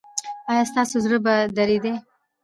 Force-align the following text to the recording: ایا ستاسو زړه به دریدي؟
ایا 0.51 0.63
ستاسو 0.71 0.95
زړه 1.05 1.17
به 1.25 1.33
دریدي؟ 1.55 1.93